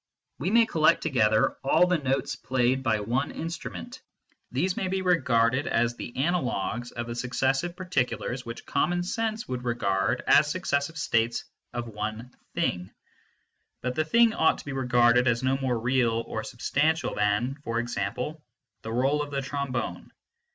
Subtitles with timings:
[0.39, 4.01] We may collect together all the notes played by one instrument:
[4.51, 9.63] these may be regarded as the analogues of the successive particulars which common sense would
[9.63, 12.89] regard as successive states of one" thing/
[13.83, 17.77] But the" thing" ought to be regarded as no more" real" or" substantial" than, for
[17.77, 18.43] example,
[18.81, 20.11] the role of the trombone.